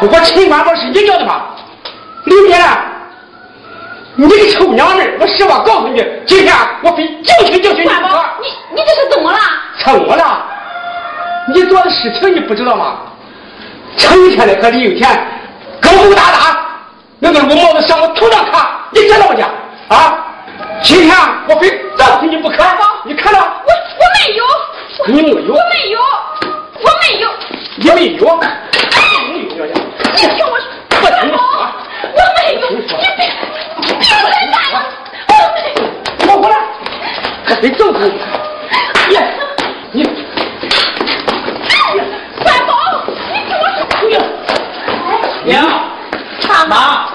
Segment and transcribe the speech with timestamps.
[0.00, 1.42] 我陈官宝是你叫的吗？
[2.24, 2.78] 李别了，
[4.16, 5.18] 你个臭娘们儿！
[5.20, 7.88] 我实话告诉你，今天我非教训教训你。
[7.88, 9.38] 你你这是怎么了？
[9.84, 10.42] 怎么了？
[11.48, 12.98] 你做的事情你不知道吗？
[13.96, 15.08] 成天的和李有田
[15.80, 16.66] 勾勾搭搭，
[17.18, 19.34] 那个绿帽子上我头上卡，你知道不？
[19.34, 19.46] 家
[19.88, 20.18] 啊！
[20.82, 21.16] 今天
[21.48, 22.56] 我非揍死你不可！
[23.04, 23.40] 你看到？
[23.40, 24.44] 我我没有。
[25.06, 25.54] 你没有？
[25.54, 26.00] 我没有。
[26.80, 27.28] 我没有。
[27.76, 28.40] 你没有？
[29.56, 31.38] 你听我说，我没有，
[32.12, 33.20] 我没有，你别别
[34.28, 34.76] 再打了，
[35.28, 35.78] 我没有，
[36.26, 36.52] 我过来，
[37.46, 37.98] 我得揍死
[39.08, 39.14] 你！
[39.92, 39.96] 你，
[42.42, 42.68] 三宝，
[43.06, 43.14] 你
[43.46, 43.64] 听我
[44.10, 44.12] 说，
[45.44, 45.54] 娘，
[46.68, 47.08] 妈，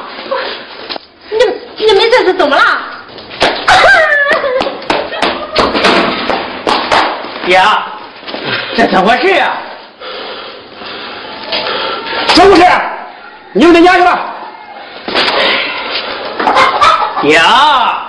[1.31, 1.38] 你
[1.85, 2.63] 你们这是怎么了？
[7.45, 7.59] 爹，
[8.78, 9.51] 这怎么回事呀？
[12.28, 12.63] 什么事？
[13.53, 14.19] 你回家去吧。
[17.24, 18.09] 娘。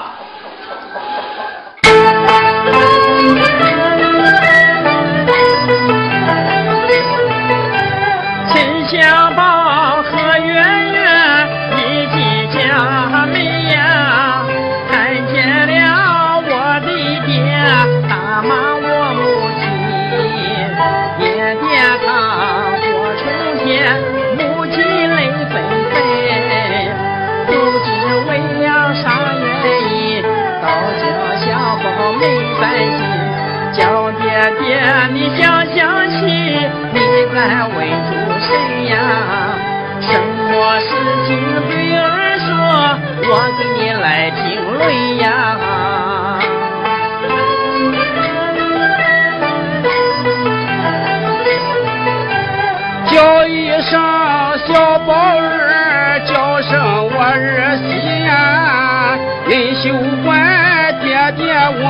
[61.79, 61.85] 我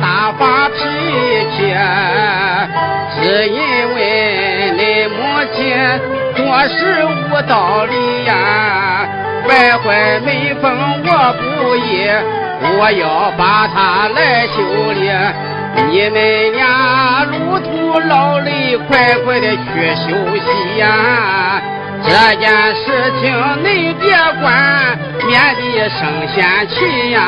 [0.00, 0.78] 大发脾
[1.56, 1.58] 气，
[3.20, 3.58] 只因
[3.94, 3.98] 为
[4.76, 4.80] 你。
[5.10, 5.58] 母亲
[6.36, 6.38] 做
[6.68, 8.30] 事无道理呀，
[9.48, 10.62] 败坏美风
[11.04, 11.40] 我不
[11.76, 12.08] 依，
[12.78, 14.60] 我要把他来修
[14.92, 15.10] 理。
[15.88, 16.16] 你们
[16.52, 21.60] 俩路途劳累，快快的去休息呀。
[22.06, 23.24] 这件事情
[23.64, 24.10] 你别
[24.40, 25.98] 管，免得生
[26.34, 27.18] 闲气呀。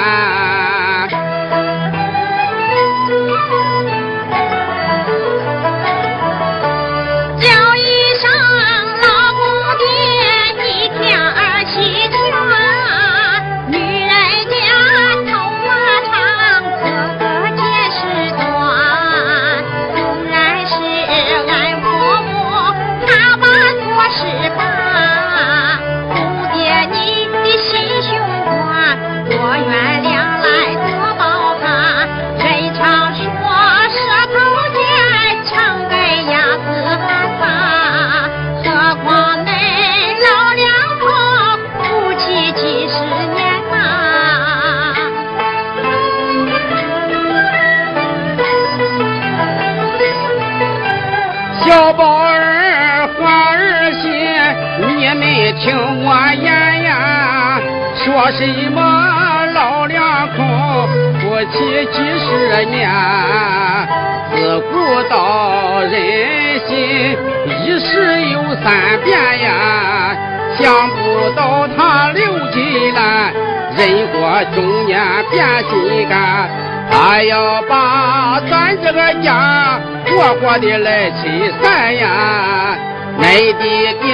[83.32, 84.12] 黑的爹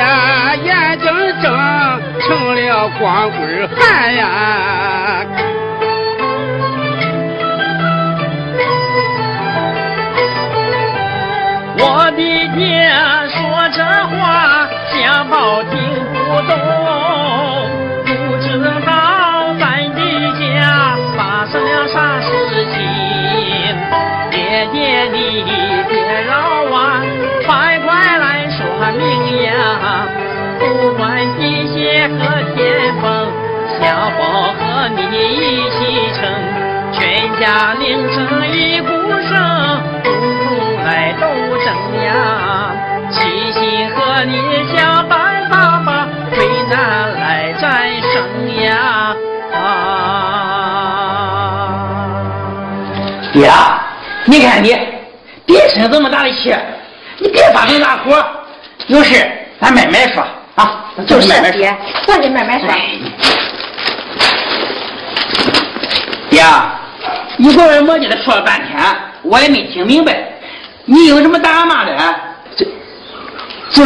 [0.63, 1.09] 眼睛
[1.43, 4.98] 睁成了光棍汉呀！
[34.97, 35.79] 你一起
[36.15, 36.21] 成，
[36.93, 37.01] 全
[37.41, 38.17] 家拧成
[38.51, 38.89] 一股
[39.29, 39.31] 绳。
[40.85, 41.27] 来斗
[41.65, 41.67] 争
[42.05, 42.73] 呀！
[43.11, 43.19] 齐
[43.53, 44.33] 心和你
[44.75, 46.37] 想办法把困
[46.71, 48.15] 难来战胜
[48.65, 49.17] 呀！
[49.55, 49.57] 啊！
[53.33, 53.51] 爹，
[54.25, 54.79] 你看你，
[55.45, 56.55] 别生这么大的气，
[57.19, 58.25] 你别发这么大火。
[58.87, 59.27] 有事
[59.61, 60.25] 咱慢慢说
[60.55, 61.77] 啊，就是爹，
[62.07, 62.69] 咱得慢慢说。
[66.31, 66.43] 爹，
[67.39, 68.79] 一会儿磨叽的说了半天，
[69.23, 70.15] 我也没听明白。
[70.85, 71.95] 你有什么打骂的？
[72.57, 72.67] 这
[73.71, 73.85] 这，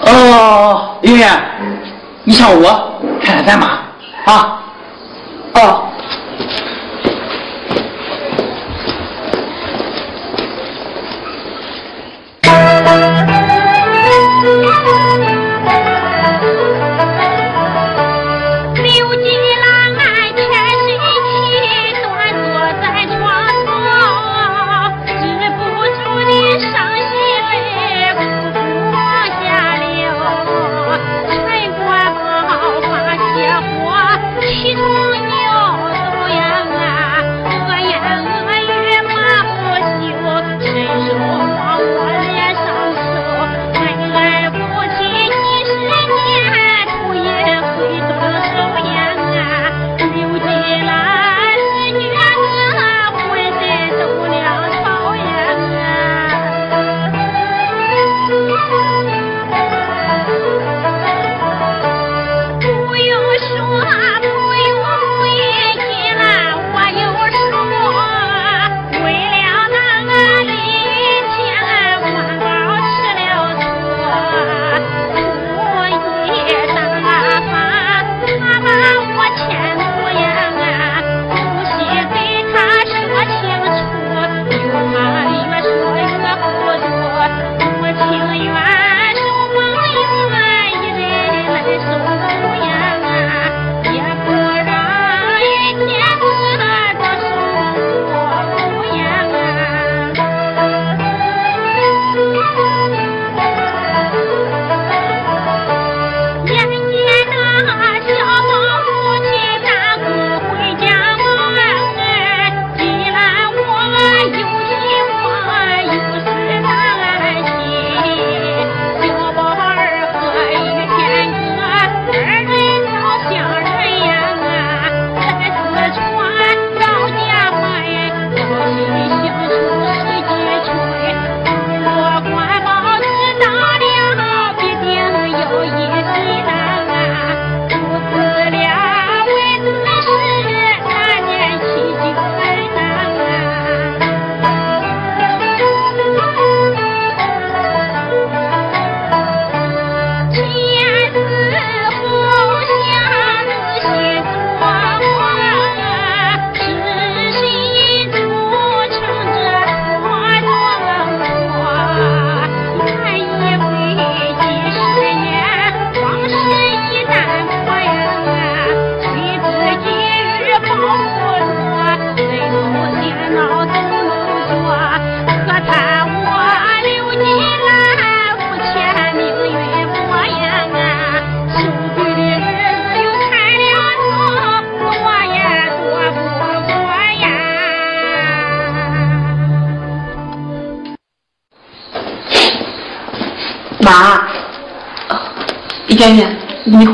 [0.00, 1.42] 哦，圆圆，
[2.24, 3.66] 你像我看看咱妈
[4.26, 4.62] 啊，
[5.54, 5.88] 哦。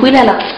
[0.00, 0.49] 回来了。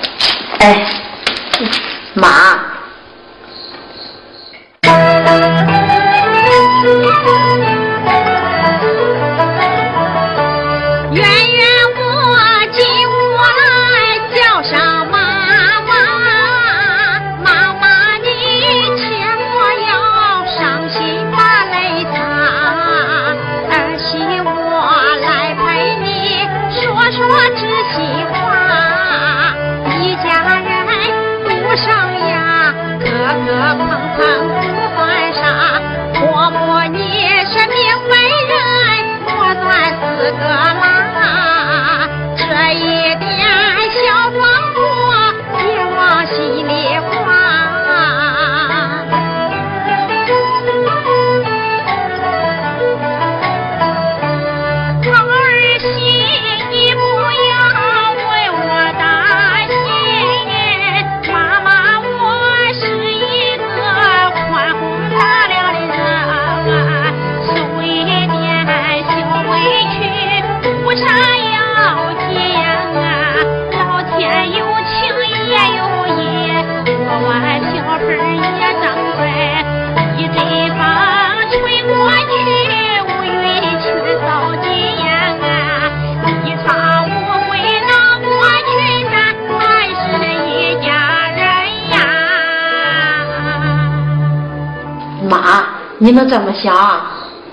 [96.32, 96.74] 这么想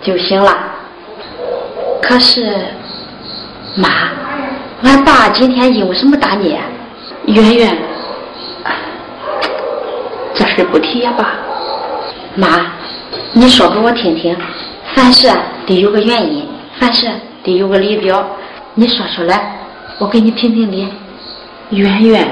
[0.01, 0.57] 就行了。
[2.01, 2.57] 可是，
[3.75, 3.89] 妈，
[4.83, 6.57] 俺爸今天因为什么打你？
[7.25, 7.77] 圆圆，
[10.33, 11.31] 这事不提也罢。
[12.35, 12.71] 妈，
[13.33, 14.33] 你说给我听听。
[14.93, 15.29] 凡事
[15.67, 16.47] 得有个原因，
[16.79, 17.11] 凡事
[17.43, 18.25] 得有个理表。
[18.75, 19.57] 你说出来，
[19.97, 20.87] 我给你评评理。
[21.71, 22.25] 圆圆。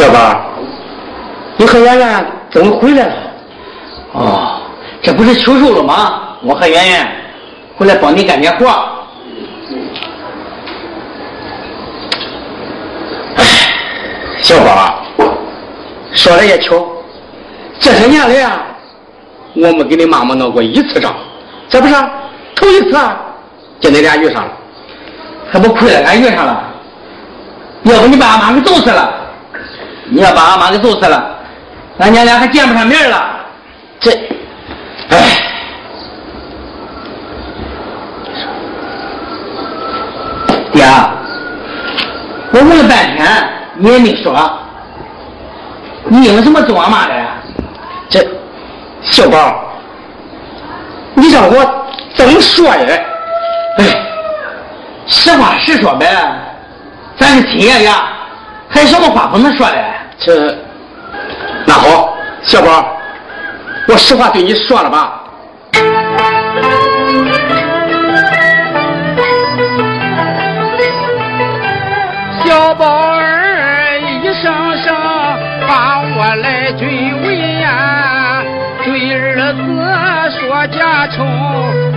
[0.00, 0.34] 小宝，
[1.58, 3.12] 你和圆圆怎么回来了？
[4.12, 4.62] 哦，
[5.02, 6.22] 这不是秋收了吗？
[6.42, 7.06] 我和圆圆
[7.76, 8.66] 回来帮你干点活。
[13.36, 13.44] 哎，
[14.38, 15.02] 小宝，
[16.14, 16.82] 说来也巧，
[17.78, 18.62] 这些年来啊，
[19.54, 21.14] 我没跟你妈妈闹过一次仗，
[21.68, 21.94] 这不是
[22.56, 23.20] 头一次，啊，
[23.82, 24.52] 跟你俩遇上了，
[25.52, 26.64] 还不亏了俺遇上了，
[27.82, 29.19] 要不你把俺妈给揍死了。
[30.12, 31.36] 你要把俺妈给揍死了，
[31.98, 33.30] 俺娘俩还见不上面了。
[34.00, 34.10] 这，
[35.10, 35.16] 哎，
[40.72, 40.84] 爹，
[42.52, 44.58] 我问了半天，你也没说，
[46.06, 47.28] 你因为什么揍俺妈的呀？
[48.08, 48.26] 这，
[49.02, 49.64] 小宝，
[51.14, 52.98] 你让我怎么说呀？
[53.78, 53.84] 哎，
[55.06, 56.10] 实话实说呗，
[57.16, 58.02] 咱是亲爷俩，
[58.68, 59.76] 还有什么话不能说的？
[60.20, 60.54] 这，
[61.66, 62.84] 那好，小宝，
[63.88, 65.22] 我实话对你说了吧。
[72.44, 72.84] 小宝
[73.16, 74.94] 儿一声声
[75.66, 76.86] 把我来追
[77.22, 78.42] 问呀，
[78.84, 79.58] 追儿子
[80.38, 81.24] 说家丑，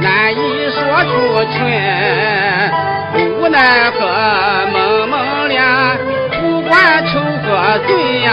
[0.01, 1.59] 难以说出群。
[3.15, 3.99] 无奈何
[4.71, 5.61] 蒙蒙脸，
[6.83, 7.13] 不管愁
[7.43, 8.29] 和罪呀。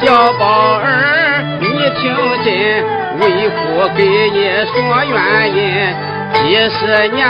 [0.00, 1.66] 小宝儿，你
[2.00, 2.10] 听
[2.42, 2.48] 真，
[3.20, 4.36] 为父给你
[4.72, 4.72] 说
[5.04, 5.14] 原
[5.54, 5.60] 因。
[6.32, 7.28] 几十年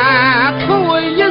[0.64, 1.26] 头一次，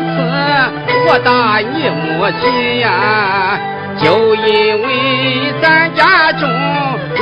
[1.07, 3.57] 我打你母亲呀，
[3.97, 6.41] 就因为咱家中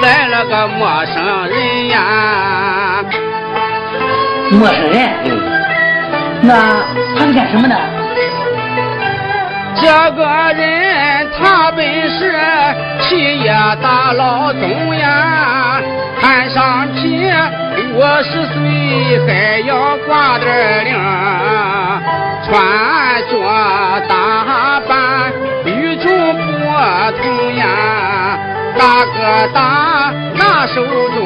[0.02, 3.06] 来了个陌生人呀。
[4.50, 5.10] 陌生人？
[5.26, 5.30] 嗯。
[6.42, 6.84] 那
[7.16, 8.01] 他是干什么的？
[9.76, 10.24] 这个
[10.54, 12.36] 人他本是
[13.08, 13.52] 企业
[13.82, 15.82] 大老总呀，
[16.20, 17.00] 看上去
[17.94, 18.56] 五十岁
[19.26, 20.94] 还要挂点铃，
[22.46, 22.52] 穿
[23.30, 23.32] 着
[24.08, 25.32] 打扮
[25.66, 26.42] 与众不
[27.22, 27.66] 同呀，
[28.78, 31.18] 大哥大，拿手中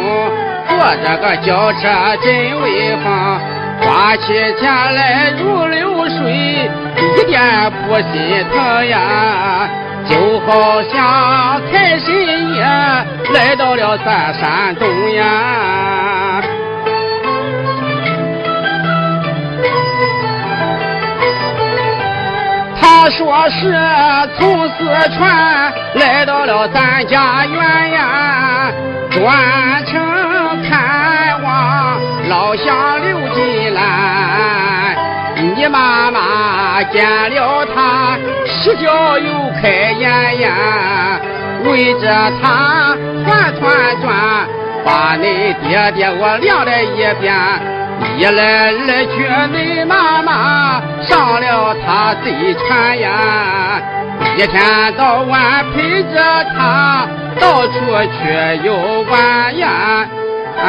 [0.69, 0.71] 坐
[1.03, 1.81] 着个轿车
[2.21, 3.54] 真威风。
[3.85, 6.69] 花起钱来如流水，
[7.17, 7.39] 一点
[7.87, 9.69] 不心疼呀，
[10.09, 12.63] 就好像财神爷
[13.31, 16.41] 来到了咱山东呀。
[22.81, 23.71] 他说是
[24.39, 24.75] 从四
[25.15, 28.71] 川来到了咱家园呀，
[29.11, 30.24] 专程
[32.35, 33.81] 老乡刘进来。
[35.55, 37.01] 你妈妈见
[37.33, 39.29] 了他，喜笑又
[39.61, 40.51] 开颜呀，
[41.63, 44.13] 围着他团团转，
[44.83, 47.33] 把你爹爹我晾在一边。
[48.17, 49.15] 一来二去，
[49.53, 53.81] 恁妈妈上了他贼船呀，
[54.35, 57.07] 一天到晚陪着他
[57.39, 57.73] 到处
[58.11, 60.05] 去游玩呀。
[60.63, 60.67] 啊，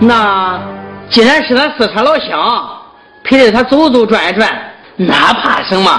[0.00, 0.58] 那
[1.08, 2.68] 既然是咱四川老乡，
[3.24, 4.48] 陪着他走走转转，
[4.96, 5.90] 那怕什么？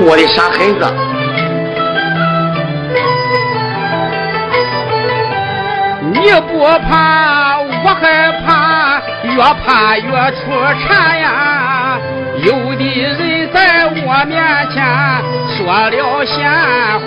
[0.00, 0.94] 我的傻孩子，
[6.12, 7.58] 你不怕？
[7.60, 10.40] 我害怕，越怕越出
[10.82, 11.98] 岔呀！
[12.42, 13.16] 有的人
[13.56, 14.36] 在我面
[14.68, 14.84] 前
[15.56, 16.36] 说了闲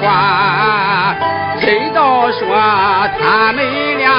[0.01, 1.15] 话，
[1.61, 2.41] 真到说
[3.19, 3.61] 他们
[3.99, 4.09] 俩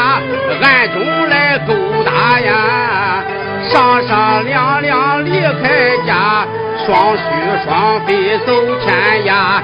[0.63, 2.55] 暗中来勾搭呀，
[3.69, 6.47] 商商量量离开家，
[6.87, 7.23] 双宿
[7.65, 8.95] 双飞走天
[9.27, 9.61] 涯。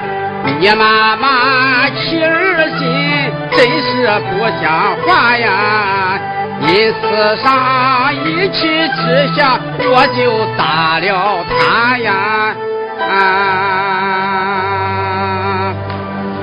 [0.59, 6.19] 你妈妈妻儿心真是不像话呀！
[6.61, 12.55] 一次上一气之下，我就打了他呀！
[12.99, 13.13] 啊！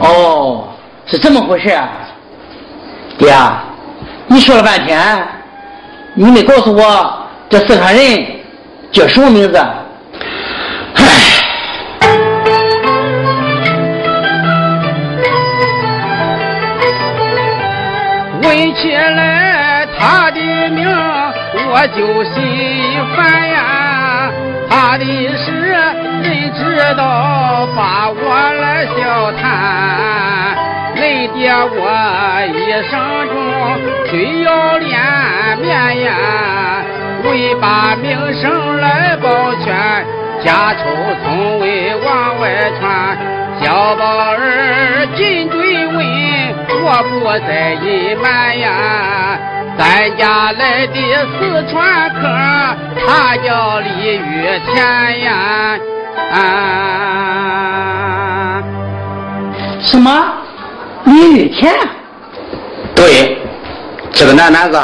[0.01, 0.69] 哦，
[1.05, 1.89] 是这么回事啊！
[3.19, 3.35] 爹，
[4.27, 5.27] 你说了半天，
[6.15, 8.25] 你没告诉我这四川人
[8.93, 9.61] 叫什么名字？
[21.89, 22.33] 就心
[23.17, 24.31] 烦呀。
[24.69, 25.05] 怕的
[25.37, 28.19] 是人知道把我
[28.61, 30.57] 来笑谈，
[30.97, 31.79] 恁爹我
[32.55, 32.59] 一
[32.91, 32.93] 生
[33.29, 33.35] 中
[34.11, 34.93] 最要脸
[35.61, 35.67] 面
[36.05, 36.11] 呀，
[37.25, 39.65] 为把名声来保全，
[40.45, 40.81] 家丑
[41.25, 42.83] 从未往外传。
[43.61, 45.97] 小宝儿紧追问，
[46.83, 47.13] 我不
[47.47, 49.39] 再隐瞒呀。
[49.77, 50.95] 咱家来的
[51.39, 52.21] 四川客，
[53.07, 55.77] 他叫李玉田呀。
[56.33, 56.41] 啊，
[59.81, 60.11] 什么？
[61.05, 61.75] 李玉田？
[62.95, 63.37] 对，
[64.13, 64.81] 这个男男子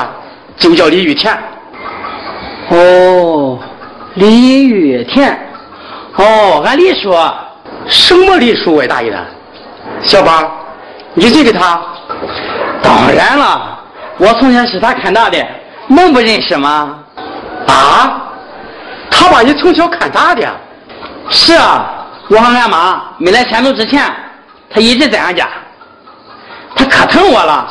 [0.57, 1.33] 就叫李玉田。
[2.71, 3.59] 哦，
[4.15, 5.39] 李玉田。
[6.17, 7.17] 哦，俺李叔。
[7.87, 9.27] 什么李叔外大爷的？
[10.03, 10.51] 小宝，
[11.15, 11.81] 你认得他？
[12.83, 13.80] 当然了。
[14.21, 15.43] 我从小是他看大的，
[15.89, 16.99] 能不认识吗？
[17.67, 18.21] 啊，
[19.11, 20.47] 他把你从小看大的？
[21.31, 21.87] 是啊，
[22.29, 24.05] 我和俺妈没来迁都之前，
[24.69, 25.49] 他一直在俺家，
[26.77, 27.67] 他可疼我了，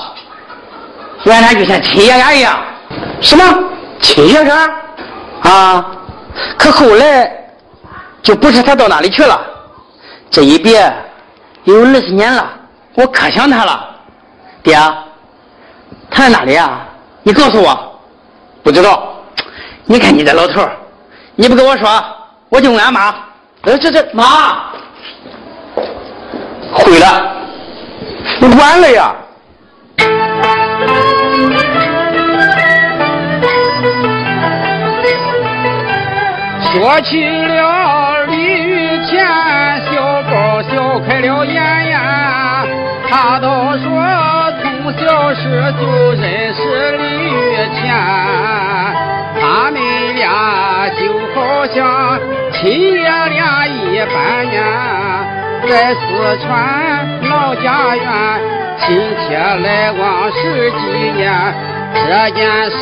[1.25, 2.59] 俺俩就像亲爷俩一样。
[3.21, 3.43] 什么
[4.01, 4.71] 亲爷俩？
[5.43, 5.85] 啊，
[6.57, 7.31] 可后来
[8.23, 9.39] 就不知他到哪里去了。
[10.31, 10.91] 这一别
[11.65, 12.49] 有二十年了，
[12.95, 13.87] 我可想他了，
[14.63, 14.75] 爹。
[16.09, 16.81] 他在哪里呀
[17.23, 17.99] 你告诉我。
[18.63, 19.15] 不知道。
[19.85, 20.67] 你看你这老头。
[21.35, 22.03] 你不跟我说
[22.49, 23.15] 我就问俺妈
[23.61, 24.71] 呃这这妈
[26.73, 27.35] 毁了。
[28.59, 29.15] 完了呀。
[36.71, 39.25] 说起了李玉倩
[39.91, 41.55] 小宝笑开了眼
[41.89, 42.65] 呀
[43.09, 43.47] 他都
[43.79, 43.98] 说
[44.97, 45.81] 小时就
[46.13, 46.57] 认识
[46.97, 47.35] 李玉
[47.75, 47.81] 田，
[49.39, 49.77] 他们
[50.15, 51.01] 俩就
[51.33, 52.19] 好像
[52.53, 54.57] 亲爷俩一般呀。
[55.67, 55.99] 在四
[56.39, 56.47] 川
[57.29, 58.03] 老家园，
[58.79, 58.97] 亲
[59.27, 60.77] 切来往十几
[61.15, 61.21] 年。
[61.93, 62.77] 这件事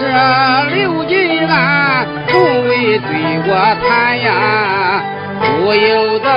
[0.75, 3.07] 刘金兰从未对
[3.47, 3.49] 我
[3.87, 4.29] 谈呀，
[5.39, 6.29] 不由得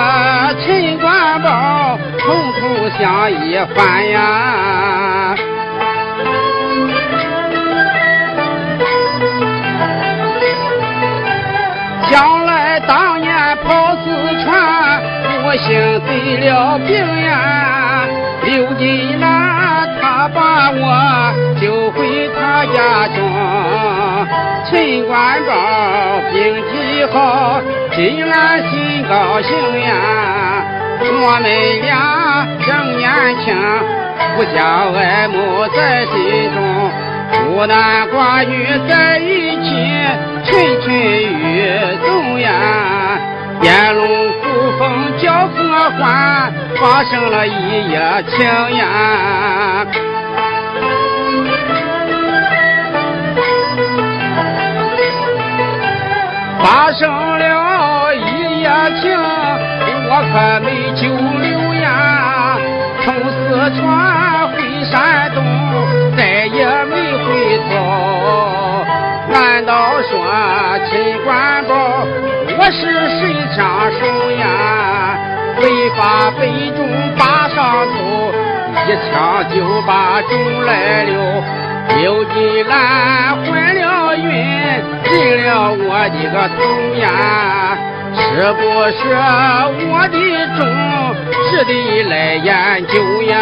[0.64, 2.60] 陈官宝从头
[2.98, 5.34] 想一番呀。
[12.10, 13.32] 想来当年
[13.64, 14.04] 跑四
[14.44, 15.02] 川，
[15.42, 15.68] 不幸
[16.06, 16.08] 得
[16.38, 18.06] 了病呀，
[18.44, 20.84] 刘金兰他把我
[21.60, 22.00] 救回。
[22.74, 23.18] 家中，
[24.66, 25.50] 陈官宝
[27.06, 27.60] 好，
[27.94, 29.90] 金兰心高兴呀。
[31.02, 31.46] 我们
[31.82, 33.10] 俩正年
[33.40, 33.54] 轻，
[34.36, 34.58] 不加
[34.94, 36.58] 爱慕在心中，
[37.32, 39.68] 孤男寡女在一起，
[40.44, 41.68] 蠢蠢欲
[42.06, 42.48] 动呀。
[43.62, 44.06] 烟笼
[44.40, 49.86] 扶风叫合欢，发生了一夜情呀。
[56.70, 59.10] 发生了一夜情，
[60.06, 61.02] 我可没久
[61.42, 61.50] 留
[61.82, 62.56] 呀。
[63.02, 63.34] 从四
[63.74, 63.82] 川
[64.52, 64.54] 回
[64.84, 64.94] 山
[65.34, 65.42] 东，
[66.16, 67.74] 再也没回头。
[69.32, 70.10] 难道说
[70.86, 70.90] 陈
[71.24, 71.74] 官宝
[72.56, 72.78] 我是
[73.18, 73.58] 谁家
[73.98, 74.00] 手
[74.38, 75.18] 呀？
[75.56, 76.86] 非法被中
[77.18, 77.58] 把上
[77.90, 77.98] 头，
[78.86, 80.30] 一枪就把钟
[80.64, 81.18] 来留。
[82.00, 84.24] 刘金兰怀了孕，
[85.04, 86.58] 进了我的个头
[86.98, 87.06] 呀！
[88.14, 88.18] 是
[88.54, 88.98] 不是
[89.86, 90.16] 我的
[90.56, 90.58] 种
[91.50, 91.70] 值得
[92.08, 92.48] 来研
[92.86, 93.36] 究呀？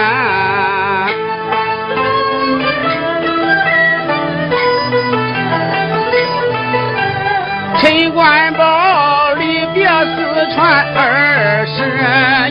[7.81, 10.19] 陈官宝离别四
[10.53, 11.87] 川二十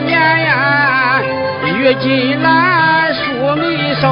[0.06, 0.10] 年
[0.46, 1.20] 呀，
[1.66, 4.06] 与金兰书没少，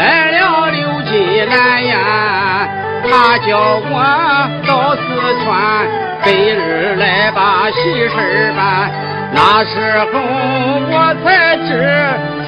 [0.00, 1.94] 来了刘金兰呀，
[3.04, 3.94] 他叫我
[4.66, 4.98] 到四
[5.44, 5.44] 川
[6.24, 8.90] 北日来把喜事办。
[9.32, 10.12] 那时候
[10.90, 11.68] 我才知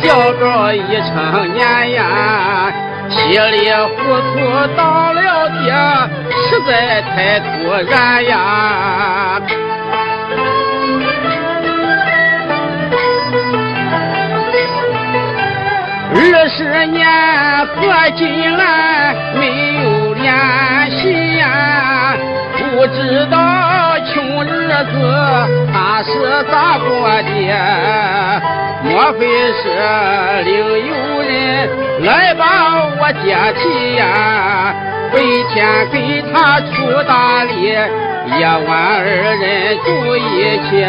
[0.01, 1.13] 小宝已成
[1.53, 2.73] 年呀，
[3.11, 3.93] 稀里糊
[4.33, 4.33] 涂
[4.75, 5.21] 当了
[5.61, 5.69] 爹，
[6.49, 7.51] 实在太突
[7.91, 8.33] 然呀。
[16.25, 17.05] 二十年
[17.67, 20.33] 和金兰没有联
[20.93, 22.15] 系呀，
[22.57, 24.95] 不知道穷日子
[25.73, 26.13] 他是
[26.49, 27.29] 咋过的？
[28.85, 29.63] 莫非是
[30.45, 30.53] 另
[30.87, 31.69] 有人
[32.05, 32.45] 来把
[33.01, 33.27] 我接
[33.59, 34.73] 替呀？
[35.13, 35.19] 白
[35.53, 35.59] 天
[35.91, 37.51] 给他出大力，
[38.39, 40.21] 夜晚二人住一
[40.71, 40.87] 起。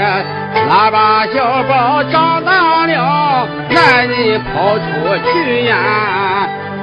[0.68, 4.84] 那把小宝长大了，男人跑出
[5.32, 5.76] 去呀，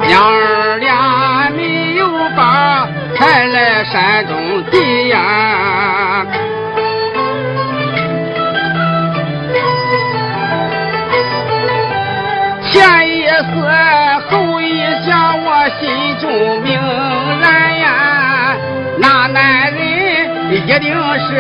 [0.07, 2.07] 娘儿俩没有
[2.37, 6.27] 法，才来山东地呀。
[12.71, 13.51] 前一思
[14.31, 16.79] 后一想，我心中明
[20.71, 21.35] 一定是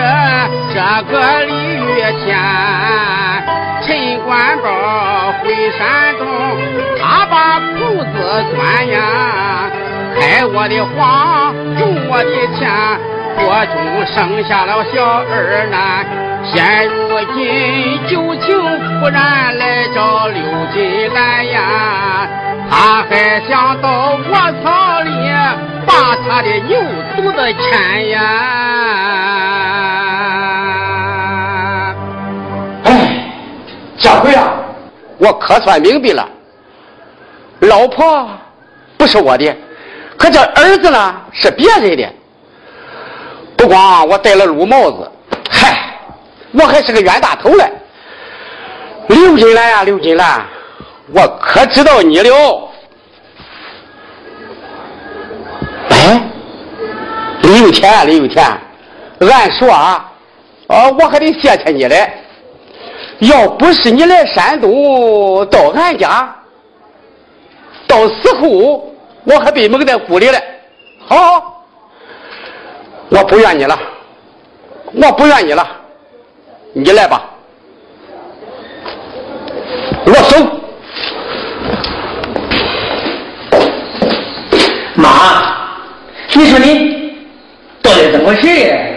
[0.75, 2.37] 这个李玉田，
[3.81, 6.27] 陈官宝回山东，
[6.99, 9.71] 他把铺子钻呀，
[10.19, 12.69] 开我的荒，种我的田，
[13.37, 16.05] 国中生下了小二男，
[16.45, 17.39] 现如今
[18.09, 18.59] 旧情
[18.99, 20.43] 复燃来找刘
[20.75, 22.27] 金兰呀，
[22.69, 25.09] 他还想到我草里
[25.87, 26.79] 把他的牛
[27.17, 28.21] 犊子牵呀。
[32.85, 33.27] 哎
[33.99, 34.53] 这回啊，
[35.19, 36.29] 我可算明白了，
[37.61, 38.29] 老婆
[38.97, 39.55] 不是我的，
[40.17, 42.09] 可这儿子呢是别人的。
[43.57, 45.11] 不光我戴了绿帽子，
[45.51, 45.95] 嗨，
[46.53, 47.71] 我还是个冤大头嘞。
[49.09, 50.47] 刘金兰呀，刘金兰，
[51.13, 52.70] 我可知道你了。
[56.11, 56.21] 哎，
[57.43, 58.45] 李有田，李有田，
[59.21, 60.11] 按说啊，
[60.67, 62.11] 呃，我还得谢谢你嘞。
[63.21, 66.35] 要不是你来山东到俺家，
[67.87, 68.49] 到时候
[69.25, 70.41] 我还被蒙在鼓里了。
[71.07, 71.63] 好，
[73.11, 73.79] 我不怨你了，
[74.95, 75.65] 我不怨你了，
[76.73, 77.23] 你来吧，
[80.07, 80.37] 我走。
[84.95, 85.50] 妈，
[86.41, 87.13] 你说你
[87.83, 88.90] 到底怎么回事？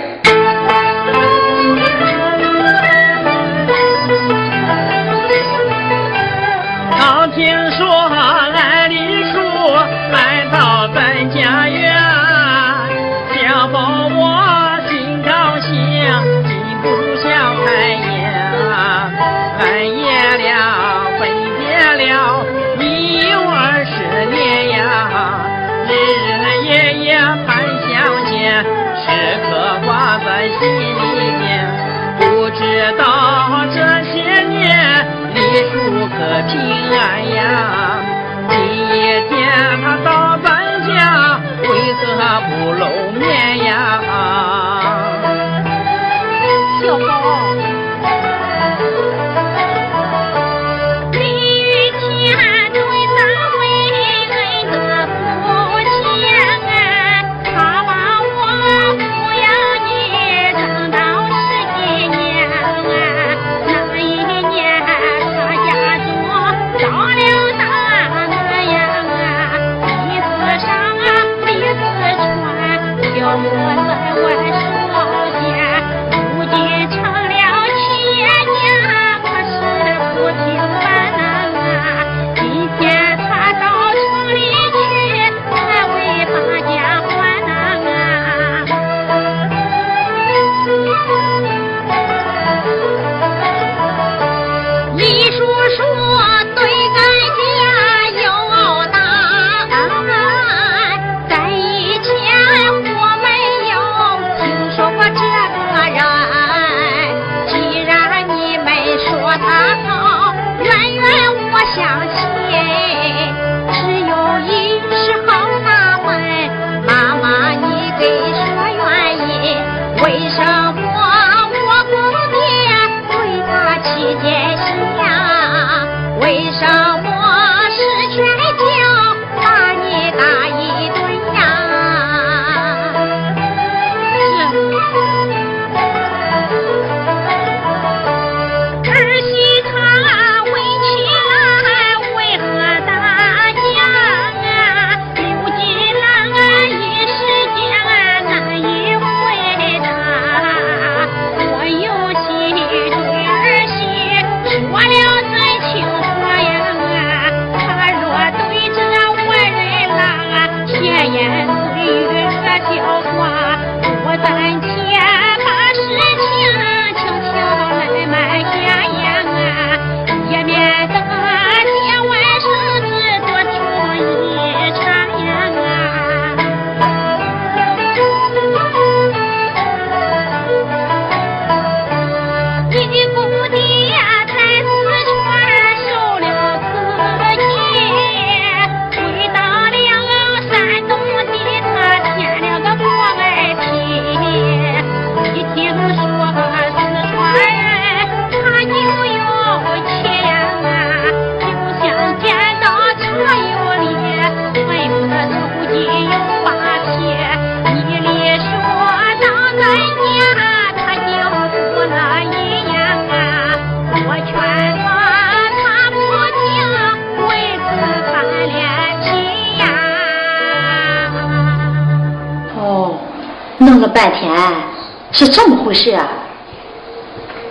[225.13, 226.07] 是这么回事啊！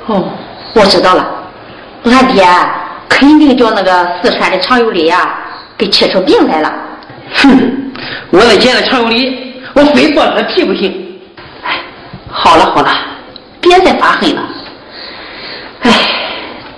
[0.07, 0.25] 哦，
[0.75, 1.25] 我知道了，
[2.05, 2.45] 俺爹
[3.09, 5.33] 肯定叫那个四川的常有理呀
[5.79, 6.75] 给气出病来了。
[7.35, 7.93] 哼，
[8.31, 11.21] 我那见了常有理，我非剥他的皮不行。
[11.65, 11.81] 哎，
[12.29, 12.91] 好了好了，
[13.61, 14.43] 别再发狠了。
[15.83, 15.91] 哎，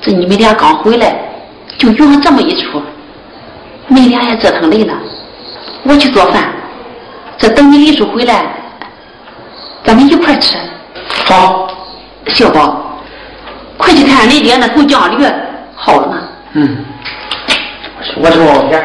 [0.03, 1.17] 这你们俩刚回来，
[1.79, 2.83] 就遇上这么一出，
[3.89, 4.93] 你俩也折腾累了。
[5.85, 6.53] 我去做饭，
[7.39, 8.45] 这等你李叔回来。
[9.83, 10.57] 咱们一块吃，
[11.25, 11.69] 好，
[12.29, 13.01] 小宝，
[13.79, 15.27] 快去看你爹那头酱驴
[15.75, 16.19] 好了吗？
[16.53, 16.85] 嗯，
[18.17, 18.85] 我去往前。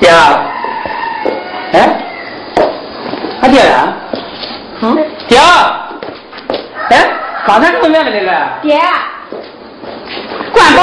[0.00, 0.10] 爹，
[1.72, 2.00] 哎，
[3.42, 3.92] 俺爹呢？
[4.80, 4.96] 嗯，
[5.28, 5.38] 爹，
[6.90, 7.10] 哎，
[7.46, 8.48] 刚才怎么来了？
[8.62, 8.80] 爹，
[10.52, 10.82] 关宝，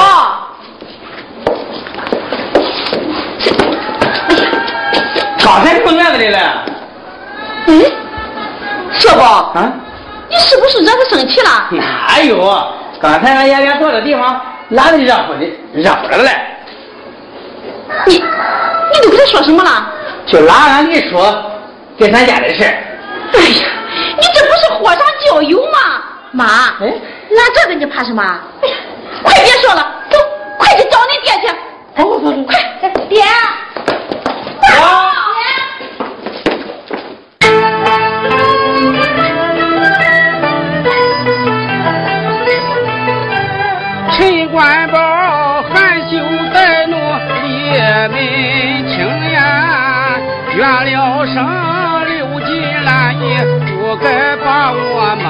[5.38, 6.54] 刚才从院子里来。
[7.66, 7.82] 嗯，
[8.92, 9.72] 小宝，啊？
[10.28, 11.68] 你是不是惹他生气了？
[11.70, 12.72] 哪有？
[13.00, 16.30] 刚才俺爷俩坐的地方，哪里热乎的，热乎了嘞？
[18.06, 19.92] 你，你都跟他说什么了？
[20.26, 21.44] 就拉俺你说
[21.98, 23.66] 给咱家的事哎呀，
[24.16, 26.02] 你这不是火上浇油吗？
[26.32, 26.44] 妈，
[26.80, 28.22] 哎，俺这个你怕什么？
[28.62, 28.74] 哎呀，
[29.22, 30.18] 快别说了，走，
[30.58, 31.54] 快去找你爹去。
[31.96, 32.58] 走走走，快，
[33.08, 33.22] 爹。
[34.66, 34.76] 陈
[44.54, 46.16] 官宝含羞
[46.54, 46.96] 带怒，
[47.42, 48.16] 列门
[48.88, 48.96] 清
[49.32, 50.16] 呀，
[50.54, 50.62] 怨
[50.92, 51.34] 了生
[52.06, 53.36] 六斤烂泥，
[53.66, 55.26] 不该把我们，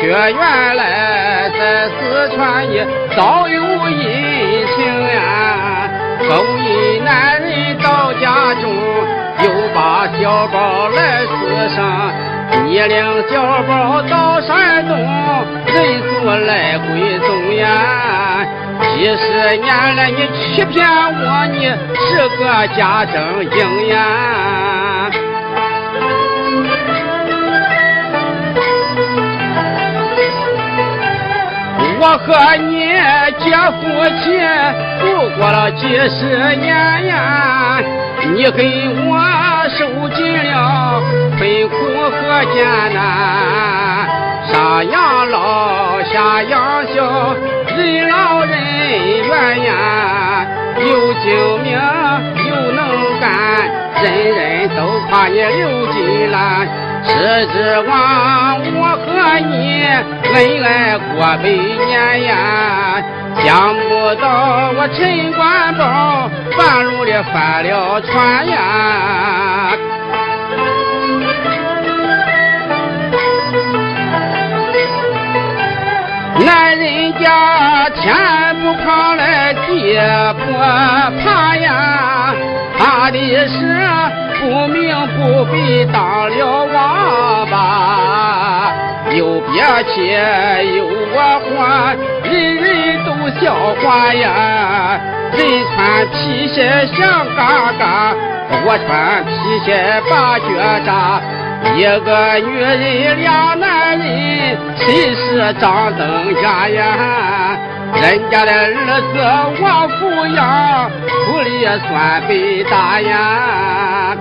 [0.00, 4.78] 却原来在四川也早有隐情
[5.12, 5.90] 呀。
[6.26, 8.72] 勾引男人到家中，
[9.44, 11.84] 又把小宝来私生，
[12.64, 12.96] 你领
[13.30, 14.96] 小宝到山东，
[15.82, 17.66] 人所来归宗呀。
[18.80, 22.40] 几十年来你欺骗我，你是个
[22.76, 23.14] 假正
[23.50, 23.56] 经
[23.88, 23.96] 呀。
[32.00, 32.70] 我和你
[33.38, 33.44] 结
[33.78, 33.80] 夫
[34.20, 34.22] 妻
[35.00, 35.04] 度
[35.36, 36.20] 过了几十
[36.56, 36.66] 年
[37.06, 37.12] 呀，
[38.34, 39.10] 你给我
[39.76, 39.78] 受
[40.10, 41.02] 尽了
[41.36, 41.74] 困苦
[42.08, 42.16] 和
[42.54, 42.56] 艰
[42.94, 42.98] 难，
[44.52, 47.34] 上养老下养小，
[47.76, 48.50] 任劳任
[49.28, 50.46] 怨呀，
[50.80, 51.26] 有精
[51.62, 51.72] 明
[52.48, 52.80] 又能
[53.20, 53.28] 干，
[54.02, 56.66] 人人都夸你刘金兰。
[57.04, 59.06] 是指望我和
[59.38, 59.84] 你
[60.34, 60.34] 恩
[60.64, 61.44] 爱过百
[61.86, 62.32] 年呀，
[63.42, 64.24] 想不到
[64.76, 68.58] 我陈官宝半路里翻了船呀。
[77.20, 78.14] 家天
[78.62, 79.98] 不怕来地
[80.34, 80.52] 不
[81.22, 82.34] 怕呀，
[82.78, 83.76] 怕的是。
[84.40, 85.52] 不明不白
[85.92, 88.72] 当了王八，
[89.10, 89.52] 有憋
[89.88, 89.94] 气
[90.76, 92.64] 有我还，人人
[93.04, 93.08] 都
[93.40, 93.42] 笑
[93.82, 95.00] 话呀。
[95.32, 95.38] 人
[95.74, 96.56] 穿皮鞋
[96.94, 98.14] 像嘎嘎，
[98.64, 98.88] 我穿
[99.26, 99.32] 皮
[99.64, 99.68] 鞋
[100.08, 100.46] 把脚
[100.86, 100.88] 扎。
[101.76, 107.56] 一个女人俩男人，谁是张灯家呀？
[107.94, 110.90] 人家的儿子王福养，
[111.26, 114.16] 苦里酸背大呀。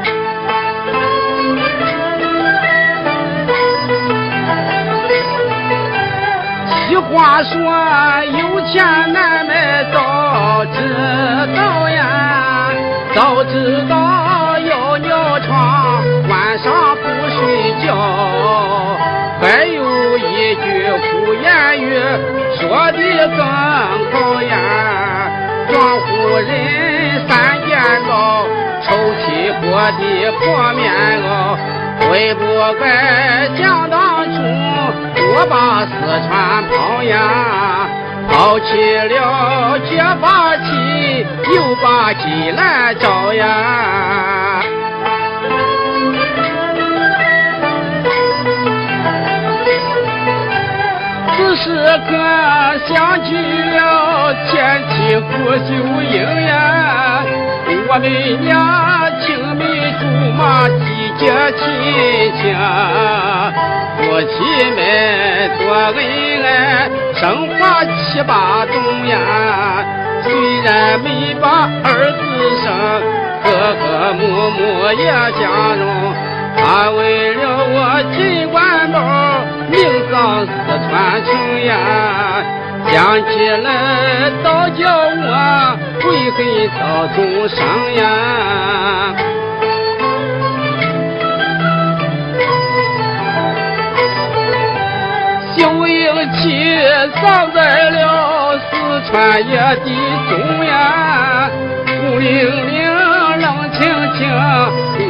[6.90, 7.56] 俗话说，
[8.40, 10.78] 有钱难买早知
[11.56, 12.72] 道呀，
[13.14, 16.96] 早知道要尿床，晚上
[17.38, 17.88] 睡觉。
[19.40, 20.66] 还有一句
[20.98, 21.46] 胡言
[21.80, 21.86] 语，
[22.58, 22.98] 说的
[23.38, 23.40] 更
[24.12, 24.52] 好呀。
[25.70, 26.50] 庄户人
[27.28, 27.32] 三
[27.68, 28.10] 件袄，
[28.84, 28.86] 抽
[29.22, 29.26] 屉
[29.62, 29.66] 锅
[30.00, 30.02] 的
[30.40, 30.84] 破棉
[31.22, 31.28] 袄，
[32.00, 32.42] 悔不
[32.80, 34.36] 该想当初
[35.36, 35.92] 我把四
[36.28, 37.16] 川跑呀？
[38.30, 44.64] 抛弃了结发妻，又把鸡来找呀？
[51.48, 51.72] 此时
[52.10, 52.12] 可
[52.90, 55.72] 想起了前妻胡秀
[56.12, 57.24] 英呀，
[57.88, 58.06] 我们
[58.44, 59.64] 俩青梅
[59.98, 60.04] 竹
[60.38, 60.78] 马缔
[61.18, 61.24] 结
[61.56, 61.64] 亲
[62.36, 62.44] 情，
[63.96, 64.36] 夫妻
[64.76, 64.78] 们
[65.58, 65.64] 多
[65.96, 65.98] 恩
[66.44, 67.56] 爱，生活
[67.96, 68.76] 七八种
[69.08, 69.16] 呀。
[70.24, 70.28] 虽
[70.64, 71.08] 然没
[71.40, 72.20] 把儿子
[72.62, 72.68] 生，
[73.42, 73.46] 和
[73.80, 74.22] 和睦
[74.52, 74.60] 睦
[75.00, 75.08] 也
[75.40, 75.88] 相融。
[76.58, 77.40] 他为了
[77.70, 78.18] 我金
[78.50, 78.98] 官宝，
[79.70, 79.76] 名
[80.10, 80.50] 丧四
[80.90, 81.30] 川城
[81.66, 81.76] 呀，
[82.88, 82.94] 想
[83.30, 86.38] 起来倒叫我悔恨
[86.80, 86.80] 到
[87.14, 87.18] 终
[87.50, 87.58] 生
[87.96, 88.02] 呀。
[95.58, 95.94] 秀英
[96.34, 96.38] 妻
[97.22, 98.72] 葬在了四
[99.10, 99.52] 川野
[99.84, 99.88] 地
[100.30, 101.50] 中呀，
[101.86, 102.26] 孤零
[102.72, 102.76] 零
[103.40, 103.80] 冷清
[104.18, 104.20] 清。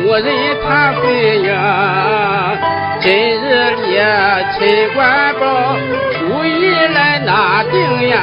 [0.07, 0.25] 无人
[0.63, 2.55] 谈婚呀，
[3.01, 3.99] 今日里
[4.53, 5.75] 陈官宝
[6.17, 8.17] 故意来拿定呀，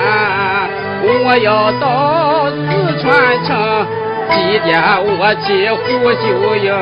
[1.02, 2.58] 我要到四
[3.02, 3.04] 川
[3.44, 3.86] 城
[4.30, 6.72] 祭奠我妻胡秀英，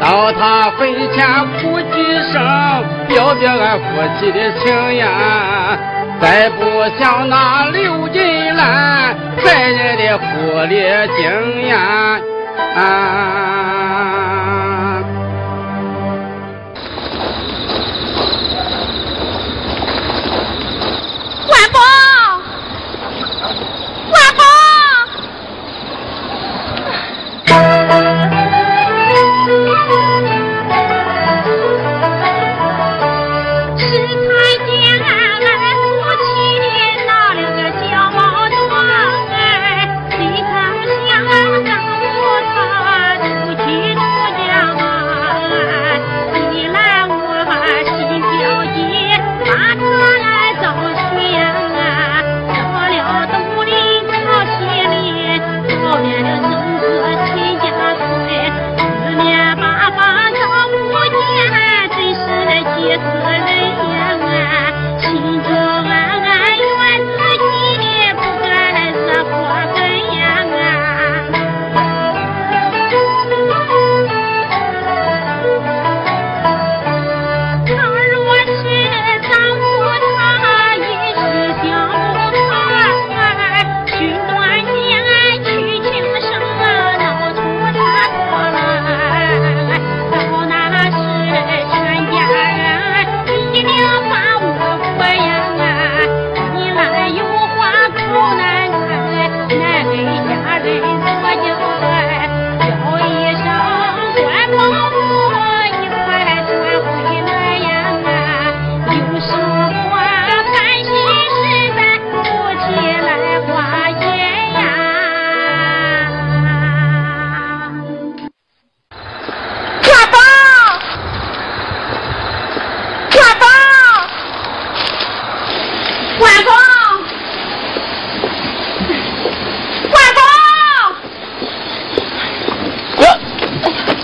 [0.00, 1.24] 到他坟前
[1.60, 2.42] 哭几声，
[3.06, 3.84] 表表俺夫
[4.18, 5.06] 妻的情呀。
[6.20, 6.60] 再不
[6.98, 10.74] 像那刘金兰在人的府里
[11.16, 11.22] 经
[11.68, 11.78] 验。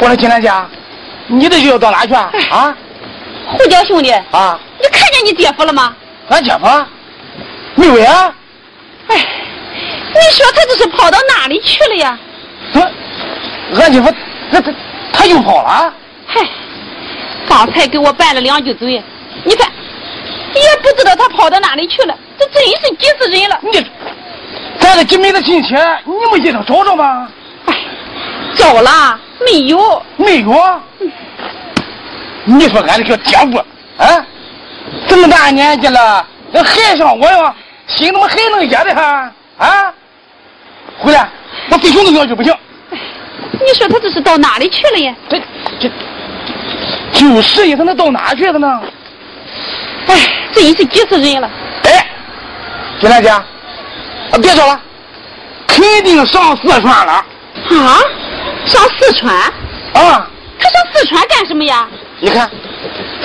[0.08, 0.50] 我说金兰姐，
[1.26, 2.32] 你这就要到哪去啊？
[2.50, 2.74] 啊？
[3.46, 4.58] 胡椒兄弟啊！
[4.80, 5.94] 你看见你姐夫了吗？
[6.30, 6.66] 俺姐夫
[7.74, 8.32] 没有呀。
[9.08, 12.18] 哎，你说他这是跑到哪里去了呀？
[12.72, 12.90] 他
[13.78, 14.10] 俺姐夫，
[14.50, 14.72] 他他
[15.12, 15.92] 他又跑了？
[16.26, 16.40] 嗨，
[17.46, 19.02] 刚才给我拌了两句嘴，
[19.44, 19.70] 你看
[20.54, 23.58] 也不知道他跑到哪里去了，这真是急死人了。
[23.60, 23.86] 你，
[24.78, 25.74] 咱这几门的亲戚，
[26.06, 27.28] 你没一趟找找吗？
[27.66, 27.74] 哎，
[28.56, 29.20] 找了。
[29.44, 30.80] 没有，没有。
[32.44, 33.58] 你说俺这小姐夫
[33.98, 34.26] 啊，
[35.06, 37.54] 这么大年纪了，那还像我呀？
[37.86, 39.30] 心怎么还能野的哈？
[39.58, 39.94] 啊！
[40.98, 41.28] 回来，
[41.70, 42.54] 我非兄弟要去不行。
[43.40, 45.14] 你说他这是到哪里去了呀？
[45.28, 45.40] 这
[45.80, 45.90] 这，
[47.12, 48.80] 就是呀，他能到哪去了呢？
[50.06, 50.14] 哎，
[50.52, 51.50] 这真是急死人了。
[51.84, 52.06] 哎，
[53.00, 53.42] 金兰姐，啊，
[54.40, 54.80] 别说了，
[55.66, 57.12] 肯定上四川了。
[57.12, 57.24] 啊？
[58.68, 60.28] 上四川啊？
[60.60, 61.88] 他上四川干什么呀？
[62.20, 62.50] 你看，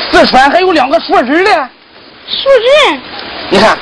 [0.09, 1.51] 四川还有两个熟人嘞。
[2.27, 2.49] 熟
[2.89, 3.01] 人？
[3.49, 3.77] 你看，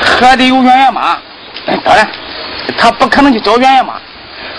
[0.00, 1.18] 还得有圆圆妈。
[1.84, 2.08] 当然，
[2.76, 3.94] 他不可能去找圆圆妈。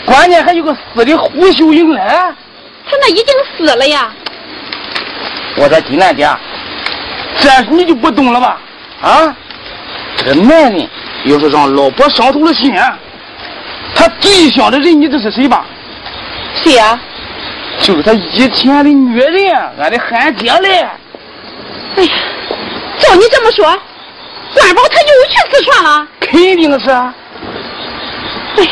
[0.05, 2.01] 关键还有个死的胡秀英嘞。
[2.01, 4.12] 他那已经死了呀。
[5.55, 6.28] 我说金兰姐，
[7.38, 8.57] 这你就不懂了吧？
[9.01, 9.36] 啊，
[10.18, 10.89] 这个男人
[11.26, 12.74] 要是让老婆伤透了心，
[13.93, 15.66] 他最想的人，你知是谁吧？
[16.64, 16.99] 谁呀？
[17.82, 20.86] 就是他以前的女人，俺的韩姐嘞。
[21.95, 22.12] 哎呀，
[22.99, 26.07] 照你这么说，关宝他又去四川了？
[26.20, 26.89] 肯定是。
[26.89, 27.14] 啊。
[28.57, 28.70] 哎呀，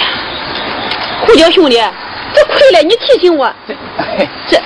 [1.26, 1.82] 胡椒兄弟，
[2.34, 3.52] 这亏了你提醒我。
[4.50, 4.62] 这，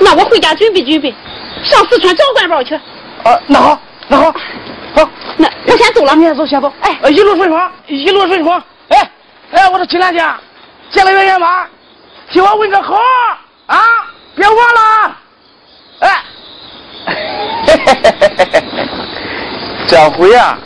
[0.00, 1.14] 那我回家准备准备，
[1.62, 2.74] 上四川找关宝去。
[3.22, 4.32] 啊，那好，那好，
[4.94, 6.14] 好，那我先走了。
[6.16, 6.72] 你先走，先走。
[6.80, 8.62] 哎，一路顺风，一路顺风。
[8.88, 9.10] 哎，
[9.52, 10.20] 哎，我说金兰姐，
[10.90, 11.64] 见了圆圆妈。
[12.30, 12.96] 替我问个好
[13.66, 13.78] 啊！
[14.34, 15.16] 别忘了，
[16.00, 16.22] 哎，
[19.88, 20.58] 这回啊，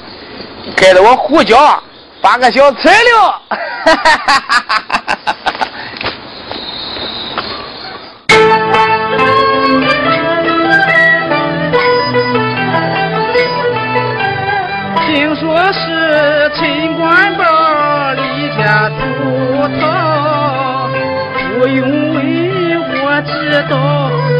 [0.76, 1.80] 该着我胡椒
[2.20, 3.40] 发个小财了。
[15.06, 17.44] 听说是陈官宝
[18.14, 19.99] 离家出逃。
[21.72, 21.78] 因
[22.14, 22.18] 为，
[22.78, 23.30] 我知
[23.70, 23.72] 道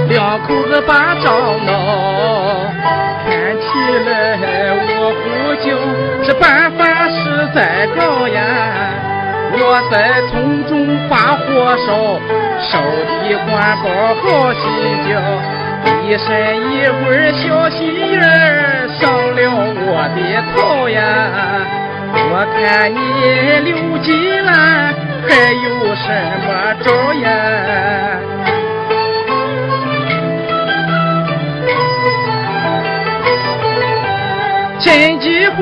[0.09, 1.27] 两口子把账
[1.65, 1.69] 闹。
[3.25, 3.65] 看起
[4.07, 4.11] 来
[4.75, 5.23] 我胡
[5.63, 5.65] 椒
[6.25, 7.15] 这办法实
[7.55, 8.39] 在高呀！
[9.53, 11.89] 我在从中把火烧，
[12.61, 12.71] 烧
[13.23, 13.51] 的官
[13.83, 13.87] 宝
[14.23, 14.61] 好心
[15.07, 15.09] 焦。
[16.03, 16.29] 一身
[16.73, 16.75] 一
[17.07, 17.79] 味小心
[18.11, 19.39] 眼儿，上了
[19.87, 20.19] 我的
[20.57, 20.99] 头呀！
[22.29, 22.59] 我看
[22.93, 22.99] 你
[23.71, 24.09] 流几
[24.41, 24.51] 了，
[25.27, 25.65] 还有
[25.95, 26.05] 什
[26.45, 26.49] 么
[26.85, 27.25] 招呀？
[34.83, 35.59] 趁机会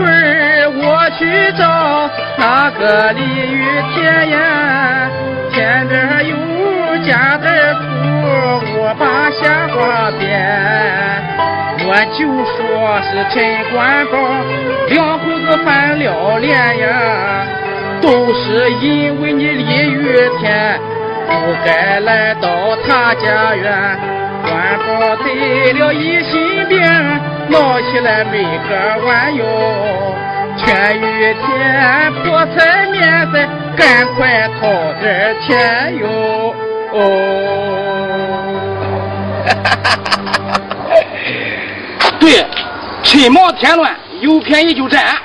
[0.77, 5.11] 我去找那个鲤鱼田呀，
[5.51, 6.33] 田边有
[7.05, 7.81] 家的土，
[8.77, 10.27] 我把闲话编。
[11.91, 12.59] 我就说
[13.03, 13.37] 是陈
[13.73, 14.15] 官宝
[14.89, 16.87] 两口子翻了脸呀，
[18.03, 19.97] 都是因为你李玉
[20.39, 20.79] 田
[21.27, 21.31] 不
[21.65, 23.99] 该来到他家园。
[24.43, 24.53] 官
[24.87, 26.79] 宝得了疑心病，
[27.49, 28.71] 闹起来没个
[29.07, 29.45] 完哟。
[30.59, 34.69] 劝玉田破财免灾，赶快掏
[35.01, 36.55] 点钱哟。
[36.93, 36.99] 哦。
[42.21, 42.45] 对，
[43.03, 45.17] 趁忙添乱，有便宜就占。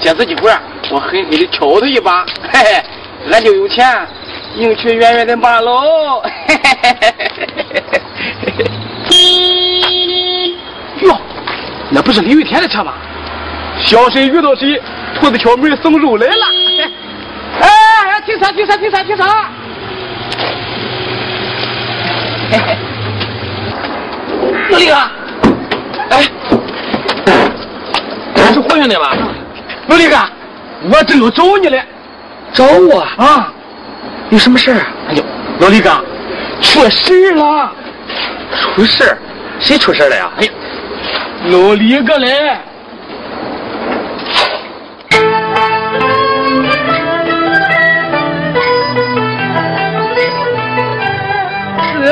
[0.00, 0.50] 借此机会，
[0.90, 2.82] 我狠狠的敲他一把，嘿嘿，
[3.30, 4.06] 俺就有钱
[4.56, 6.20] 迎娶圆圆的妈喽！
[6.20, 7.46] 嘿嘿嘿嘿嘿
[8.42, 8.64] 嘿嘿
[11.06, 11.16] 哟，
[11.90, 12.94] 那不是李玉田的车吗？
[13.84, 14.80] 小谁遇到谁，
[15.14, 16.46] 兔子敲门送肉来了。
[17.60, 19.24] 哎，停车，停车，停车，停车！
[24.70, 25.10] 老李啊！
[26.10, 26.22] 哎，
[28.52, 29.12] 是回来的吧？
[29.88, 30.16] 老李哥，
[30.90, 31.82] 我正要找你嘞。
[32.52, 33.52] 找我啊？
[34.30, 34.86] 有什么事啊？
[35.08, 35.22] 哎呦，
[35.60, 35.90] 老李哥，
[36.60, 37.72] 出事了！
[38.74, 39.16] 出事？
[39.60, 40.30] 谁出事了呀？
[40.38, 40.50] 哎呀，
[41.46, 42.56] 老李哥嘞！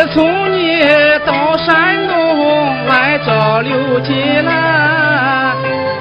[0.01, 0.81] 自从你
[1.27, 5.55] 到山东来找刘金兰，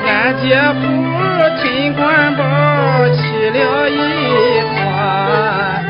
[0.07, 0.87] 俺姐夫
[1.59, 2.45] 陈官宝
[3.09, 5.83] 起了一团，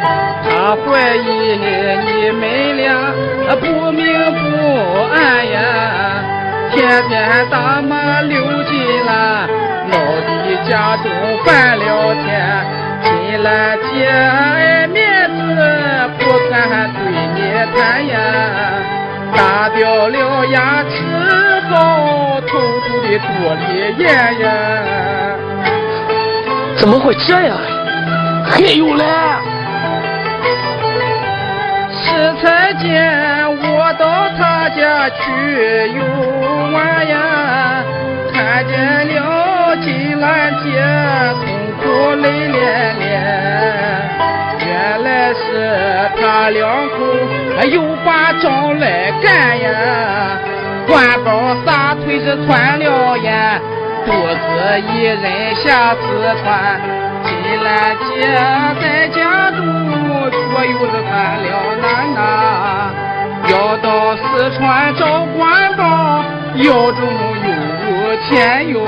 [0.44, 1.22] 他怀疑
[1.54, 2.42] 你们
[2.78, 2.90] 俩
[3.62, 4.02] 不明
[4.34, 4.40] 不
[5.14, 5.60] 暗呀，
[6.72, 6.80] 天
[7.10, 9.48] 天打骂刘金兰，
[9.92, 9.94] 闹
[10.26, 11.06] 得家中
[11.46, 12.26] 翻了天。
[13.04, 13.88] 金兰姐
[14.92, 15.29] 面，
[17.80, 18.20] 你谈呀，
[19.34, 20.96] 打掉了牙齿
[21.70, 23.64] 后，痛苦的多里
[23.98, 24.04] 言
[24.42, 24.44] 呀。
[26.76, 27.56] 怎么会这样？
[28.44, 29.06] 还有嘞！
[32.02, 32.86] 是才间
[33.48, 35.18] 我到他家去
[35.96, 36.04] 游
[36.74, 37.82] 玩呀，
[38.34, 40.68] 看见了金兰姐。
[41.46, 41.48] 痛
[41.80, 43.08] 苦泪连连，
[44.80, 46.96] 原来是他两口
[47.66, 49.68] 又把账来干呀！
[50.88, 53.62] 官宝撒腿是穿了烟，
[54.06, 56.00] 独自一人下四
[56.42, 56.80] 川。
[57.26, 57.30] 金
[57.62, 57.68] 兰
[57.98, 58.08] 姐
[58.80, 59.60] 在家中
[60.32, 60.40] 却
[60.72, 61.12] 又是犯
[61.44, 61.46] 了
[61.82, 62.18] 难呐，
[63.52, 65.02] 要到四川找
[65.38, 66.24] 官宝，
[66.56, 67.00] 腰中
[67.44, 68.80] 有钱哟？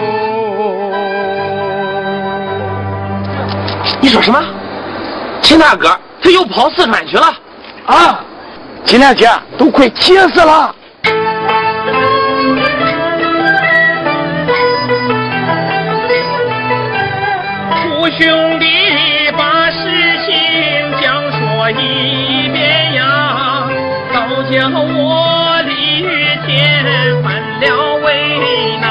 [4.00, 4.42] 你说什么？
[5.52, 7.26] 秦大哥他又跑四川去了？
[7.86, 8.24] 啊！
[8.86, 10.74] 金大姐都快气死了！
[17.84, 18.66] 父兄弟
[19.38, 19.82] 把事
[20.26, 20.34] 情
[21.02, 23.68] 讲说一遍呀，
[24.14, 26.86] 都叫我李玉田
[27.22, 28.91] 犯了为难，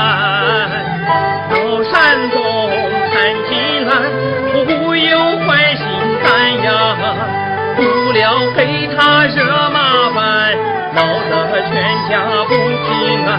[12.10, 13.30] 家不平安，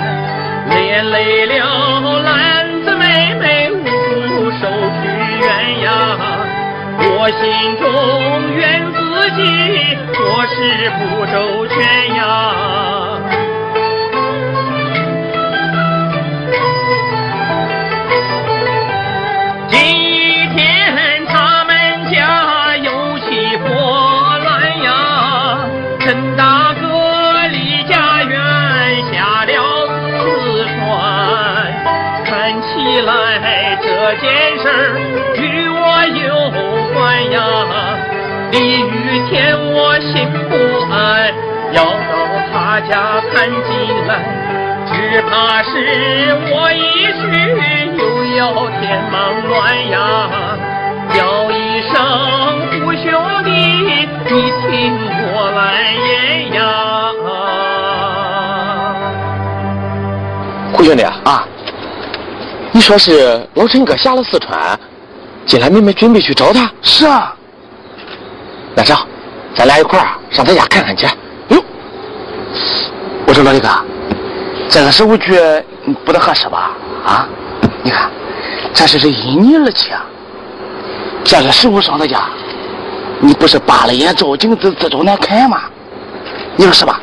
[0.69, 5.01] 连累了兰子妹妹无受屈
[5.41, 5.87] 冤呀。
[7.03, 7.41] 我心
[7.77, 7.83] 中
[8.55, 8.59] 怨
[8.93, 8.97] 自
[9.35, 9.39] 己
[10.13, 10.55] 做事
[10.97, 11.75] 不周全
[12.15, 12.19] 呀。
[39.31, 40.55] 李玉田我心不
[40.91, 41.33] 安，
[41.71, 41.89] 要到
[42.51, 43.71] 他家看金
[44.05, 44.19] 兰，
[44.85, 45.69] 只怕是
[46.51, 47.21] 我一去
[47.95, 48.01] 又
[48.35, 48.41] 要
[48.81, 49.15] 天忙
[49.47, 49.97] 乱呀，
[51.13, 51.95] 叫一声
[52.71, 53.09] 胡兄
[53.45, 54.35] 弟，你
[54.67, 54.69] 听
[55.33, 55.61] 我来
[56.09, 56.09] 言
[56.53, 56.61] 呀，
[60.73, 61.47] 胡兄弟啊。
[62.73, 64.77] 你说是老陈哥下了四川，
[65.45, 66.69] 进来妹妹准备去找他？
[66.81, 67.33] 是啊。
[68.73, 69.05] 那这样，
[69.61, 71.05] 咱俩一块儿上他家看看去。
[71.49, 71.63] 哟，
[73.27, 73.67] 我说老李哥，
[74.67, 75.39] 这个时候去
[76.03, 76.71] 不太合适吧？
[77.05, 77.27] 啊，
[77.83, 78.09] 你看，
[78.73, 79.91] 这是这一年了去，
[81.23, 82.23] 这个时候上他家，
[83.19, 85.61] 你不是扒了眼照镜子自找难看吗？
[86.55, 86.99] 你说是吧？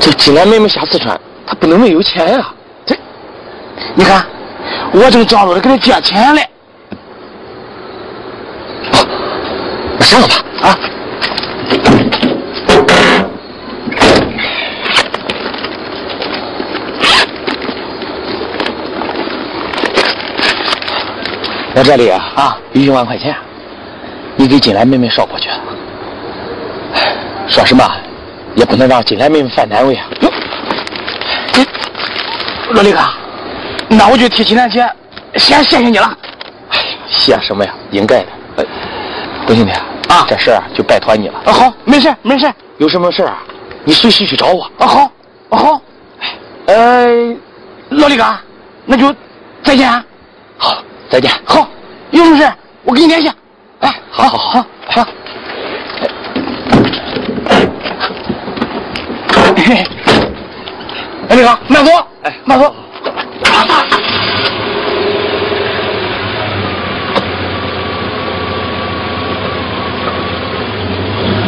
[0.00, 2.48] 这济南妹妹下四川，她不能没有钱呀、
[2.86, 2.96] 这，
[3.94, 4.24] 你看，
[4.92, 6.48] 我正张罗着给她借钱嘞。
[10.06, 10.28] 那上吧
[10.62, 10.78] 啊！
[21.74, 23.34] 我这里啊啊有一万块钱，
[24.36, 25.50] 你给金兰妹妹捎过去。
[27.48, 27.84] 说什么
[28.54, 29.98] 也不能让金兰妹妹犯难为
[32.70, 33.00] 老李哥，
[33.88, 34.88] 那我就替金兰姐
[35.34, 36.16] 先谢谢你了。
[36.70, 36.78] 哎，
[37.08, 37.74] 谢什么呀？
[37.90, 38.26] 应该的。
[38.58, 38.64] 哎，
[39.46, 39.72] 胡兄弟
[40.16, 41.38] 啊这事儿就拜托你了。
[41.44, 42.50] 啊，好，没事没事。
[42.78, 43.42] 有什么事儿啊？
[43.84, 44.64] 你随时去找我。
[44.78, 45.10] 啊，好，
[45.50, 45.80] 啊好。
[46.66, 47.06] 呃，
[47.90, 48.24] 老李哥，
[48.86, 49.14] 那就
[49.62, 50.02] 再见啊。
[50.56, 50.78] 好，
[51.10, 51.30] 再见。
[51.44, 51.68] 好，
[52.10, 52.50] 有什么事
[52.84, 53.30] 我给你联系。
[53.80, 55.06] 哎，好好好好。
[61.28, 61.92] 哎，李哥，慢走，
[62.22, 62.74] 哎慢走。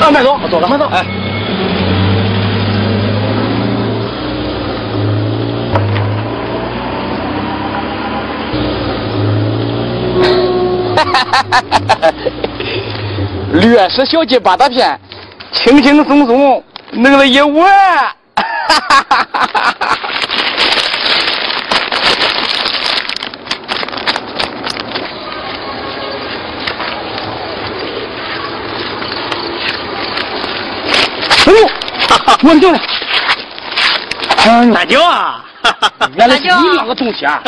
[0.08, 0.86] 啊，慢走，走了，慢走。
[0.86, 1.04] 哎，
[13.52, 14.98] 略施小计八大片，
[15.52, 17.70] 轻轻松松弄了一万。
[31.46, 31.54] 哎 呦，
[32.42, 32.80] 我丢了。
[34.46, 35.44] 嗯，大舅啊，
[36.16, 37.42] 原来是你两个东西啊！